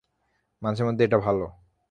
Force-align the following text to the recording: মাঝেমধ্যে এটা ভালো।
মাঝেমধ্যে 0.61 1.03
এটা 1.05 1.17
ভালো। 1.17 1.45